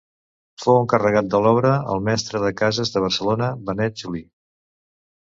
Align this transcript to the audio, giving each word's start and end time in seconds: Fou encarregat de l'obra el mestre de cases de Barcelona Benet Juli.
Fou 0.61 0.77
encarregat 0.83 1.27
de 1.33 1.41
l'obra 1.47 1.73
el 1.95 2.01
mestre 2.07 2.41
de 2.45 2.49
cases 2.63 2.95
de 2.97 3.05
Barcelona 3.05 3.51
Benet 3.69 4.03
Juli. 4.05 4.23